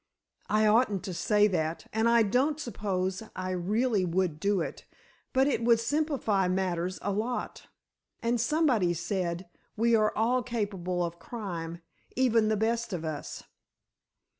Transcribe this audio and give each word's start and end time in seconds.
I 0.49 0.65
oughtn't 0.65 1.03
to 1.03 1.13
say 1.13 1.45
that—and 1.45 2.09
I 2.09 2.23
don't 2.23 2.59
suppose 2.59 3.21
I 3.35 3.51
really 3.51 4.03
would 4.03 4.39
do 4.39 4.59
it, 4.59 4.85
but 5.31 5.45
it 5.45 5.63
would 5.63 5.79
simplify 5.79 6.47
matters 6.47 6.97
a 7.03 7.11
lot! 7.11 7.67
And 8.19 8.41
somebody 8.41 8.95
said, 8.95 9.47
'We 9.77 9.95
are 9.97 10.13
all 10.15 10.41
capable 10.41 11.05
of 11.05 11.19
crime—even 11.19 12.47
the 12.47 12.57
best 12.57 12.93
of 12.93 13.05
us. 13.05 13.43